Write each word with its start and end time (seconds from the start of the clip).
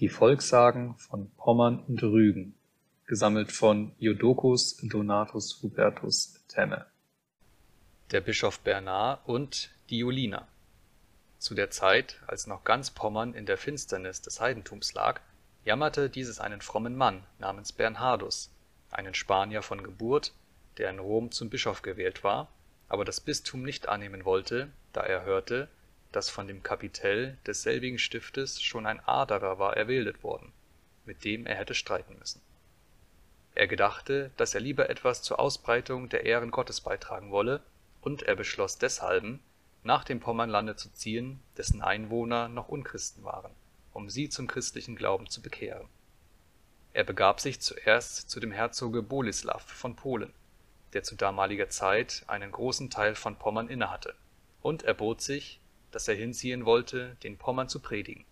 Die 0.00 0.08
Volkssagen 0.08 0.96
von 0.96 1.30
Pommern 1.36 1.78
und 1.86 2.02
Rügen 2.02 2.56
gesammelt 3.06 3.52
von 3.52 3.92
Jodocus 4.00 4.76
Donatus 4.78 5.62
Hubertus 5.62 6.44
Temme. 6.48 6.84
Der 8.10 8.20
Bischof 8.20 8.58
Bernhard 8.58 9.20
und 9.28 9.70
die 9.90 9.98
Juliner 9.98 10.48
Zu 11.38 11.54
der 11.54 11.70
Zeit, 11.70 12.20
als 12.26 12.48
noch 12.48 12.64
ganz 12.64 12.90
Pommern 12.90 13.34
in 13.34 13.46
der 13.46 13.56
Finsternis 13.56 14.20
des 14.20 14.40
Heidentums 14.40 14.94
lag, 14.94 15.20
jammerte 15.64 16.10
dieses 16.10 16.40
einen 16.40 16.60
frommen 16.60 16.96
Mann 16.96 17.22
namens 17.38 17.70
Bernhardus, 17.70 18.50
einen 18.90 19.14
Spanier 19.14 19.62
von 19.62 19.84
Geburt, 19.84 20.34
der 20.76 20.90
in 20.90 20.98
Rom 20.98 21.30
zum 21.30 21.50
Bischof 21.50 21.82
gewählt 21.82 22.24
war, 22.24 22.48
aber 22.88 23.04
das 23.04 23.20
Bistum 23.20 23.62
nicht 23.62 23.88
annehmen 23.88 24.24
wollte, 24.24 24.72
da 24.92 25.02
er 25.02 25.24
hörte, 25.24 25.68
dass 26.14 26.30
von 26.30 26.46
dem 26.46 26.62
Kapitell 26.62 27.36
desselbigen 27.44 27.98
Stiftes 27.98 28.62
schon 28.62 28.86
ein 28.86 29.00
Aderer 29.00 29.58
war 29.58 29.76
erwählet 29.76 30.22
worden, 30.22 30.52
mit 31.04 31.24
dem 31.24 31.44
er 31.44 31.56
hätte 31.56 31.74
streiten 31.74 32.16
müssen. 32.18 32.40
Er 33.56 33.66
gedachte, 33.66 34.30
dass 34.36 34.54
er 34.54 34.60
lieber 34.60 34.90
etwas 34.90 35.22
zur 35.22 35.40
Ausbreitung 35.40 36.08
der 36.08 36.24
Ehren 36.24 36.50
Gottes 36.50 36.80
beitragen 36.80 37.30
wolle, 37.30 37.62
und 38.00 38.22
er 38.22 38.36
beschloss 38.36 38.78
deshalben, 38.78 39.40
nach 39.82 40.04
dem 40.04 40.20
Pommernlande 40.20 40.76
zu 40.76 40.92
ziehen, 40.92 41.40
dessen 41.56 41.82
Einwohner 41.82 42.48
noch 42.48 42.68
Unchristen 42.68 43.24
waren, 43.24 43.52
um 43.92 44.10
sie 44.10 44.28
zum 44.28 44.46
christlichen 44.46 44.94
Glauben 44.94 45.28
zu 45.28 45.42
bekehren. 45.42 45.88
Er 46.92 47.04
begab 47.04 47.40
sich 47.40 47.60
zuerst 47.60 48.30
zu 48.30 48.40
dem 48.40 48.52
Herzoge 48.52 49.02
Boleslaw 49.02 49.58
von 49.66 49.96
Polen, 49.96 50.32
der 50.92 51.02
zu 51.02 51.16
damaliger 51.16 51.70
Zeit 51.70 52.22
einen 52.28 52.52
großen 52.52 52.88
Teil 52.90 53.14
von 53.14 53.36
Pommern 53.36 53.68
innehatte, 53.68 54.14
und 54.62 54.84
erbot 54.84 55.20
sich 55.20 55.60
dass 55.94 56.08
er 56.08 56.16
hinziehen 56.16 56.64
wollte, 56.64 57.16
den 57.22 57.38
Pommern 57.38 57.68
zu 57.68 57.78
predigen. 57.78 58.24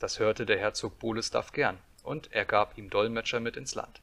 Das 0.00 0.18
hörte 0.18 0.44
der 0.44 0.58
Herzog 0.58 0.98
Boleslaw 0.98 1.52
gern, 1.52 1.78
und 2.02 2.32
er 2.32 2.44
gab 2.44 2.76
ihm 2.76 2.90
Dolmetscher 2.90 3.38
mit 3.38 3.56
ins 3.56 3.76
Land. 3.76 4.00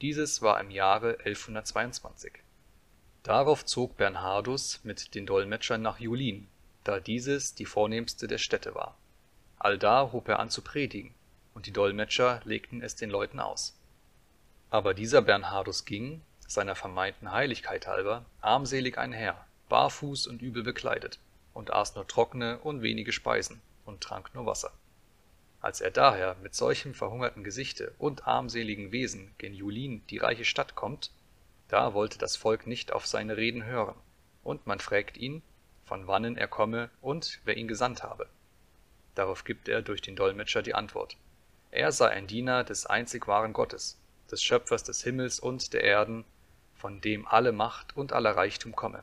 Dieses 0.00 0.42
war 0.42 0.60
im 0.60 0.72
Jahre 0.72 1.18
1122. 1.18 2.32
Darauf 3.22 3.64
zog 3.64 3.96
Bernhardus 3.96 4.80
mit 4.82 5.14
den 5.14 5.26
Dolmetschern 5.26 5.80
nach 5.80 6.00
Julin, 6.00 6.48
da 6.82 6.98
dieses 6.98 7.54
die 7.54 7.66
vornehmste 7.66 8.26
der 8.26 8.38
Städte 8.38 8.74
war. 8.74 8.96
Allda 9.60 10.10
hob 10.10 10.28
er 10.28 10.40
an 10.40 10.50
zu 10.50 10.62
predigen, 10.62 11.14
und 11.54 11.66
die 11.66 11.72
Dolmetscher 11.72 12.40
legten 12.44 12.82
es 12.82 12.96
den 12.96 13.10
Leuten 13.10 13.38
aus. 13.38 13.78
Aber 14.70 14.92
dieser 14.92 15.22
Bernhardus 15.22 15.84
ging, 15.84 16.22
seiner 16.48 16.74
vermeinten 16.74 17.30
Heiligkeit 17.30 17.86
halber, 17.86 18.24
armselig 18.40 18.98
einher, 18.98 19.46
barfuß 19.68 20.26
und 20.26 20.42
übel 20.42 20.64
bekleidet, 20.64 21.20
und 21.54 21.72
aß 21.72 21.94
nur 21.94 22.06
trockene 22.06 22.58
und 22.58 22.82
wenige 22.82 23.12
Speisen 23.12 23.60
und 23.84 24.00
trank 24.00 24.34
nur 24.34 24.46
Wasser. 24.46 24.72
Als 25.60 25.80
er 25.80 25.90
daher 25.90 26.36
mit 26.42 26.54
solchem 26.54 26.94
verhungerten 26.94 27.42
Gesichte 27.42 27.92
und 27.98 28.28
armseligen 28.28 28.92
Wesen 28.92 29.34
gen 29.38 29.54
Julin 29.54 30.06
die 30.08 30.18
reiche 30.18 30.44
Stadt 30.44 30.76
kommt, 30.76 31.10
da 31.66 31.94
wollte 31.94 32.18
das 32.18 32.36
Volk 32.36 32.66
nicht 32.66 32.92
auf 32.92 33.06
seine 33.06 33.36
Reden 33.36 33.64
hören, 33.64 33.96
und 34.44 34.66
man 34.66 34.78
frägt 34.78 35.16
ihn, 35.16 35.42
von 35.84 36.06
wannen 36.06 36.36
er 36.36 36.48
komme 36.48 36.90
und 37.00 37.40
wer 37.44 37.56
ihn 37.56 37.66
gesandt 37.66 38.02
habe. 38.02 38.28
Darauf 39.14 39.42
gibt 39.44 39.68
er 39.68 39.82
durch 39.82 40.00
den 40.00 40.14
Dolmetscher 40.14 40.62
die 40.62 40.74
Antwort. 40.74 41.16
Er 41.70 41.90
sei 41.90 42.08
ein 42.08 42.28
Diener 42.28 42.62
des 42.62 42.86
einzig 42.86 43.26
wahren 43.26 43.52
Gottes, 43.52 43.98
des 44.30 44.42
Schöpfers 44.42 44.84
des 44.84 45.02
Himmels 45.02 45.40
und 45.40 45.72
der 45.72 45.82
Erden, 45.82 46.24
von 46.74 47.00
dem 47.00 47.26
alle 47.26 47.50
Macht 47.50 47.96
und 47.96 48.12
aller 48.12 48.36
Reichtum 48.36 48.76
komme 48.76 49.02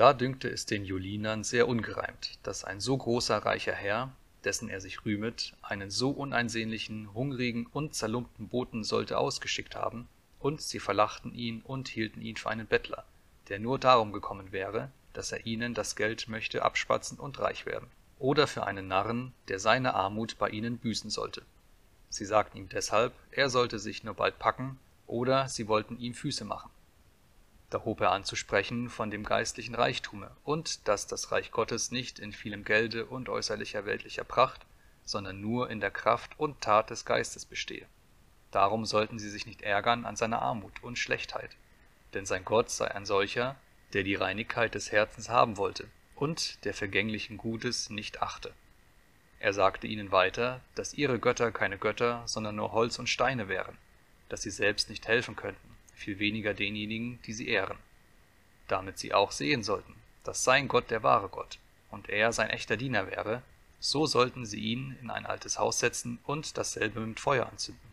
da 0.00 0.14
dünkte 0.14 0.48
es 0.48 0.64
den 0.64 0.86
Julinern 0.86 1.44
sehr 1.44 1.68
ungereimt, 1.68 2.38
dass 2.42 2.64
ein 2.64 2.80
so 2.80 2.96
großer 2.96 3.36
reicher 3.36 3.74
Herr, 3.74 4.10
dessen 4.44 4.70
er 4.70 4.80
sich 4.80 5.04
rühmet, 5.04 5.52
einen 5.60 5.90
so 5.90 6.08
uneinsehnlichen, 6.08 7.12
hungrigen 7.12 7.66
und 7.66 7.94
zerlumpten 7.94 8.48
Boten 8.48 8.82
sollte 8.82 9.18
ausgeschickt 9.18 9.76
haben, 9.76 10.08
und 10.38 10.62
sie 10.62 10.80
verlachten 10.80 11.34
ihn 11.34 11.60
und 11.60 11.88
hielten 11.88 12.22
ihn 12.22 12.36
für 12.36 12.48
einen 12.48 12.66
Bettler, 12.66 13.04
der 13.50 13.58
nur 13.58 13.78
darum 13.78 14.10
gekommen 14.10 14.52
wäre, 14.52 14.90
dass 15.12 15.32
er 15.32 15.44
ihnen 15.44 15.74
das 15.74 15.96
Geld 15.96 16.28
möchte 16.28 16.62
abspatzen 16.62 17.18
und 17.18 17.38
reich 17.38 17.66
werden, 17.66 17.90
oder 18.18 18.46
für 18.46 18.66
einen 18.66 18.88
Narren, 18.88 19.34
der 19.48 19.58
seine 19.58 19.92
Armut 19.92 20.38
bei 20.38 20.48
ihnen 20.48 20.78
büßen 20.78 21.10
sollte. 21.10 21.42
Sie 22.08 22.24
sagten 22.24 22.56
ihm 22.56 22.70
deshalb, 22.70 23.12
er 23.32 23.50
sollte 23.50 23.78
sich 23.78 24.02
nur 24.02 24.14
bald 24.14 24.38
packen, 24.38 24.78
oder 25.06 25.46
sie 25.50 25.68
wollten 25.68 26.00
ihm 26.00 26.14
Füße 26.14 26.46
machen 26.46 26.70
da 27.70 27.84
hob 27.84 28.00
er 28.00 28.10
an 28.10 28.24
zu 28.24 28.34
sprechen 28.34 28.90
von 28.90 29.10
dem 29.10 29.24
geistlichen 29.24 29.76
Reichtume 29.76 30.30
und 30.44 30.88
dass 30.88 31.06
das 31.06 31.30
Reich 31.30 31.52
Gottes 31.52 31.92
nicht 31.92 32.18
in 32.18 32.32
vielem 32.32 32.64
Gelde 32.64 33.06
und 33.06 33.28
äußerlicher 33.28 33.86
weltlicher 33.86 34.24
Pracht, 34.24 34.66
sondern 35.04 35.40
nur 35.40 35.70
in 35.70 35.80
der 35.80 35.92
Kraft 35.92 36.32
und 36.36 36.60
Tat 36.60 36.90
des 36.90 37.04
Geistes 37.04 37.46
bestehe. 37.46 37.86
Darum 38.50 38.84
sollten 38.84 39.20
sie 39.20 39.30
sich 39.30 39.46
nicht 39.46 39.62
ärgern 39.62 40.04
an 40.04 40.16
seiner 40.16 40.42
Armut 40.42 40.82
und 40.82 40.98
Schlechtheit, 40.98 41.56
denn 42.12 42.26
sein 42.26 42.44
Gott 42.44 42.70
sei 42.70 42.90
ein 42.90 43.06
solcher, 43.06 43.54
der 43.92 44.02
die 44.02 44.16
Reinigkeit 44.16 44.74
des 44.74 44.90
Herzens 44.90 45.28
haben 45.28 45.56
wollte 45.56 45.86
und 46.16 46.64
der 46.64 46.74
vergänglichen 46.74 47.36
Gutes 47.36 47.88
nicht 47.88 48.20
achte. 48.20 48.52
Er 49.38 49.52
sagte 49.52 49.86
ihnen 49.86 50.10
weiter, 50.10 50.60
dass 50.74 50.92
ihre 50.92 51.20
Götter 51.20 51.52
keine 51.52 51.78
Götter, 51.78 52.22
sondern 52.26 52.56
nur 52.56 52.72
Holz 52.72 52.98
und 52.98 53.08
Steine 53.08 53.48
wären, 53.48 53.78
dass 54.28 54.42
sie 54.42 54.50
selbst 54.50 54.90
nicht 54.90 55.06
helfen 55.06 55.36
könnten 55.36 55.69
viel 56.00 56.18
weniger 56.18 56.54
denjenigen, 56.54 57.20
die 57.26 57.32
sie 57.32 57.48
ehren. 57.48 57.76
Damit 58.68 58.98
sie 58.98 59.12
auch 59.12 59.32
sehen 59.32 59.62
sollten, 59.62 59.94
dass 60.24 60.44
sein 60.44 60.66
Gott 60.66 60.90
der 60.90 61.02
wahre 61.02 61.28
Gott 61.28 61.58
und 61.90 62.08
er 62.08 62.32
sein 62.32 62.50
echter 62.50 62.76
Diener 62.76 63.06
wäre, 63.10 63.42
so 63.80 64.06
sollten 64.06 64.46
sie 64.46 64.60
ihn 64.60 64.96
in 65.02 65.10
ein 65.10 65.26
altes 65.26 65.58
Haus 65.58 65.78
setzen 65.78 66.18
und 66.24 66.56
dasselbe 66.56 67.00
mit 67.00 67.20
Feuer 67.20 67.46
anzünden, 67.46 67.88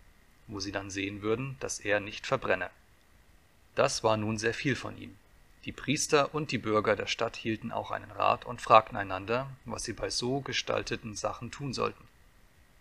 wo 0.47 0.59
sie 0.59 0.71
dann 0.71 0.89
sehen 0.89 1.21
würden, 1.21 1.57
dass 1.59 1.79
er 1.79 1.99
nicht 1.99 2.25
verbrenne. 2.25 2.69
Das 3.75 4.03
war 4.03 4.17
nun 4.17 4.37
sehr 4.37 4.53
viel 4.53 4.75
von 4.75 4.97
ihm. 4.97 5.15
Die 5.65 5.71
Priester 5.71 6.33
und 6.33 6.51
die 6.51 6.57
Bürger 6.57 6.95
der 6.95 7.07
Stadt 7.07 7.35
hielten 7.35 7.71
auch 7.71 7.91
einen 7.91 8.11
Rat 8.11 8.45
und 8.45 8.61
fragten 8.61 8.95
einander, 8.95 9.49
was 9.65 9.83
sie 9.83 9.93
bei 9.93 10.09
so 10.09 10.39
gestalteten 10.39 11.15
Sachen 11.15 11.51
tun 11.51 11.73
sollten. 11.73 12.07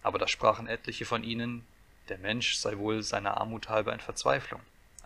Aber 0.03 0.19
da 0.19 0.29
sprachen 0.29 0.69
etliche 0.69 1.05
von 1.05 1.25
ihnen, 1.25 1.67
der 2.09 2.19
Mensch 2.19 2.57
sei 2.57 2.79
wohl 2.79 3.03
seiner 3.03 3.41
Armut 3.41 3.69
halber 3.69 3.93
in 3.93 3.99
Verzweiflung 3.99 4.61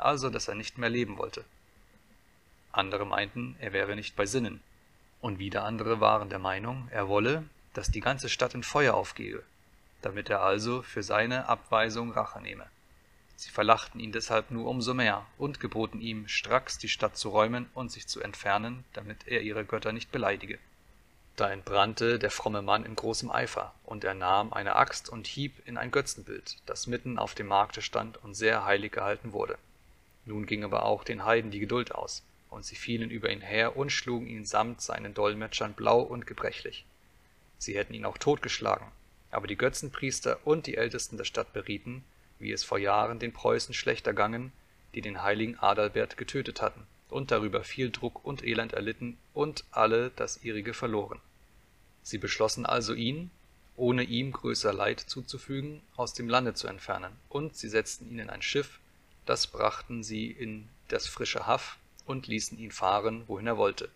also 0.05 0.31
dass 0.31 0.49
er 0.49 0.55
nicht 0.55 0.78
mehr 0.78 0.91
leben 0.91 1.19
wollte. 1.19 1.44
Andere 2.72 3.05
meinten, 3.05 3.56
er 3.59 3.72
wäre 3.72 3.97
nicht 3.97 4.16
bei 4.16 4.27
Sinnen, 4.27 4.61
und 5.21 5.38
wieder 5.38 5.65
andere 5.65 6.00
waren 6.00 6.31
der 6.31 6.38
Meinung, 6.38 6.88
er 6.91 7.09
wolle, 7.09 7.44
dass 7.75 7.91
die 7.91 8.00
ganze 8.00 8.28
Stadt 8.28 8.55
in 8.55 8.62
Feuer 8.62 8.94
aufgehe, 8.94 9.43
damit 10.03 10.31
er 10.31 10.43
also 10.43 10.83
für 10.83 11.03
seine 11.03 11.49
Abweisung 11.49 12.12
Rache 12.12 12.41
nehme. 12.41 12.66
Sie 13.37 13.50
verlachten 13.50 14.00
ihn 14.00 14.12
deshalb 14.12 14.50
nur 14.50 14.69
umso 14.69 14.93
mehr 14.93 15.27
und 15.39 15.60
geboten 15.60 16.00
ihm, 16.00 16.28
stracks 16.28 16.78
die 16.78 16.89
Stadt 16.89 17.16
zu 17.16 17.31
räumen 17.31 17.71
und 17.75 17.91
sich 17.91 18.06
zu 18.06 18.21
entfernen, 18.21 18.84
damit 18.93 19.27
er 19.27 19.41
ihre 19.41 19.65
Götter 19.65 19.93
nicht 19.93 20.12
beleidige. 20.12 20.59
Da 21.37 21.50
entbrannte 21.50 22.19
der 22.19 22.31
fromme 22.31 22.60
Mann 22.60 22.84
in 22.84 22.97
großem 22.97 23.31
Eifer, 23.31 23.75
und 23.84 24.05
er 24.05 24.12
nahm 24.12 24.53
eine 24.53 24.77
Axt 24.77 25.09
und 25.09 25.27
hieb 25.27 25.55
in 25.66 25.78
ein 25.78 25.91
Götzenbild, 25.91 26.59
das 26.66 26.87
mitten 26.87 27.19
auf 27.19 27.34
dem 27.34 27.47
Markte 27.47 27.81
stand 27.81 28.22
und 28.22 28.34
sehr 28.34 28.66
heilig 28.66 28.93
gehalten 28.93 29.33
wurde. 29.33 29.56
Nun 30.25 30.47
ging 30.47 30.65
aber 30.65 30.85
auch 30.85 31.05
den 31.05 31.25
Heiden 31.25 31.51
die 31.51 31.61
Geduld 31.61 31.95
aus, 31.95 32.23
und 32.51 32.65
sie 32.65 32.77
fielen 32.77 33.11
über 33.11 33.31
ihn 33.31 33.41
her 33.41 33.77
und 33.77 33.91
schlugen 33.91 34.27
ihn 34.27 34.45
samt 34.45 34.81
seinen 34.81 35.15
Dolmetschern 35.15 35.75
blau 35.75 36.01
und 36.01 36.27
gebrechlich. 36.27 36.85
Sie 37.59 37.77
hätten 37.77 37.95
ihn 37.95 38.05
auch 38.05 38.19
totgeschlagen, 38.19 38.87
aber 39.31 39.47
die 39.47 39.57
Götzenpriester 39.57 40.39
und 40.45 40.67
die 40.67 40.77
Ältesten 40.77 41.17
der 41.17 41.25
Stadt 41.25 41.53
berieten, 41.53 42.05
wie 42.39 42.53
es 42.53 42.65
vor 42.65 42.79
Jahren 42.79 43.19
den 43.19 43.33
Preußen 43.33 43.75
schlecht 43.75 44.07
ergangen, 44.07 44.53
die 44.95 45.03
den 45.03 45.23
heiligen 45.23 45.59
Adalbert 45.59 46.17
getötet 46.17 46.63
hatten 46.63 46.87
und 47.11 47.31
darüber 47.31 47.65
viel 47.65 47.91
Druck 47.91 48.25
und 48.25 48.45
Elend 48.45 48.73
erlitten 48.73 49.19
und 49.35 49.65
alle 49.71 50.11
das 50.17 50.43
ihrige 50.43 50.75
verloren. 50.75 51.21
Sie 52.03 52.19
beschlossen 52.19 52.67
also 52.67 52.95
ihn, 52.95 53.31
ohne 53.77 54.03
ihm 54.03 54.33
größer 54.33 54.73
Leid 54.73 55.01
zuzufügen, 55.01 55.83
aus 55.97 56.15
dem 56.15 56.28
Lande 56.28 56.55
zu 56.55 56.66
entfernen, 56.66 57.13
und 57.28 57.57
sie 57.57 57.69
setzten 57.69 58.11
ihn 58.11 58.19
in 58.19 58.31
ein 58.31 58.43
Schiff 58.43 58.78
das 59.30 59.47
brachten 59.47 60.03
sie 60.03 60.28
in 60.28 60.68
das 60.88 61.06
frische 61.06 61.47
Haff 61.47 61.78
und 62.04 62.27
ließen 62.27 62.59
ihn 62.59 62.72
fahren, 62.72 63.22
wohin 63.28 63.47
er 63.47 63.56
wollte, 63.56 63.88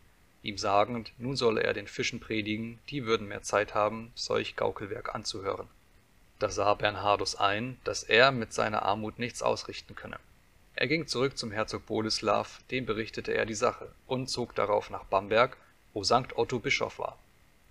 ihm 0.45 0.59
sagend, 0.59 1.11
nun 1.19 1.35
solle 1.35 1.65
er 1.65 1.75
den 1.75 1.89
Fischen 1.89 2.21
predigen, 2.21 2.79
die 2.89 3.05
würden 3.05 3.27
mehr 3.27 3.43
Zeit 3.43 3.75
haben, 3.75 4.13
solch 4.15 4.55
Gaukelwerk 4.55 5.13
anzuhören. 5.13 5.67
Da 6.39 6.51
sah 6.51 6.75
Bernhardus 6.75 7.35
ein, 7.35 7.81
dass 7.83 8.05
er 8.05 8.31
mit 8.31 8.53
seiner 8.53 8.85
Armut 8.85 9.19
nichts 9.19 9.43
ausrichten 9.43 9.97
könne. 9.97 10.21
Er 10.77 10.87
ging 10.87 11.09
zurück 11.09 11.37
zum 11.37 11.51
Herzog 11.51 11.85
Boleslaw, 11.87 12.47
dem 12.71 12.87
berichtete 12.87 13.35
er 13.35 13.45
die 13.45 13.55
Sache 13.55 13.91
und 14.07 14.31
zog 14.31 14.55
darauf 14.55 14.89
nach 14.89 15.03
Bamberg, 15.03 15.57
wo 15.95 16.05
Sankt 16.05 16.39
Otto 16.39 16.61
Bischof 16.61 17.01
war. 17.01 17.19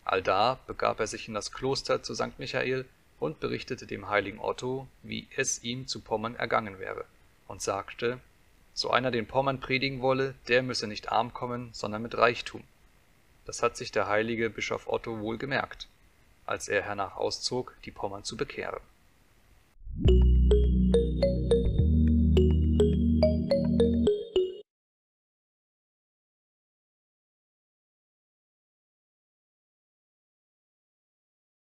Allda 0.04 0.60
begab 0.68 1.00
er 1.00 1.08
sich 1.08 1.30
in 1.30 1.34
das 1.34 1.54
Kloster 1.54 2.04
zu 2.04 2.14
Sankt 2.14 2.40
Michael 2.40 2.84
und 3.22 3.40
berichtete 3.40 3.88
dem 3.88 4.10
heiligen 4.10 4.40
Otto, 4.40 4.86
wie 5.02 5.30
es 5.38 5.64
ihm 5.64 5.88
zu 5.88 6.02
Pommern 6.02 6.36
ergangen 6.36 6.78
wäre 6.78 7.06
und 7.48 7.62
sagte, 7.62 8.20
so 8.74 8.90
einer 8.90 9.12
den 9.12 9.28
Pommern 9.28 9.60
predigen 9.60 10.02
wolle, 10.02 10.36
der 10.48 10.64
müsse 10.64 10.88
nicht 10.88 11.12
arm 11.12 11.34
kommen, 11.34 11.70
sondern 11.74 12.02
mit 12.02 12.18
Reichtum. 12.18 12.64
Das 13.46 13.62
hat 13.62 13.78
sich 13.78 13.92
der 13.92 14.08
heilige 14.08 14.50
Bischof 14.50 14.88
Otto 14.88 15.20
wohl 15.20 15.38
gemerkt, 15.38 15.88
als 16.46 16.68
er 16.68 16.82
hernach 16.82 17.16
auszog, 17.16 17.76
die 17.86 17.92
Pommern 17.92 18.24
zu 18.24 18.38
bekehren. 18.38 18.82